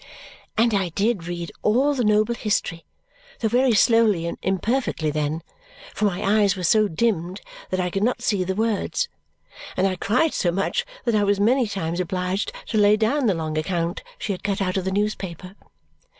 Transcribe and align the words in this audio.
And 0.57 0.73
I 0.73 0.89
DID 0.89 1.27
read 1.27 1.51
all 1.61 1.93
the 1.93 2.03
noble 2.03 2.33
history, 2.33 2.85
though 3.39 3.47
very 3.47 3.75
slowly 3.75 4.25
and 4.25 4.39
imperfectly 4.41 5.11
then, 5.11 5.43
for 5.93 6.05
my 6.05 6.41
eyes 6.41 6.55
were 6.55 6.63
so 6.63 6.87
dimmed 6.87 7.39
that 7.69 7.79
I 7.79 7.91
could 7.91 8.01
not 8.01 8.23
see 8.23 8.43
the 8.43 8.55
words, 8.55 9.09
and 9.77 9.85
I 9.85 9.95
cried 9.95 10.33
so 10.33 10.51
much 10.51 10.87
that 11.05 11.13
I 11.13 11.23
was 11.23 11.39
many 11.39 11.67
times 11.67 11.99
obliged 11.99 12.51
to 12.69 12.79
lay 12.79 12.97
down 12.97 13.27
the 13.27 13.35
long 13.35 13.59
account 13.59 14.01
she 14.17 14.31
had 14.31 14.43
cut 14.43 14.59
out 14.59 14.75
of 14.75 14.85
the 14.85 14.91
newspaper. 14.91 15.55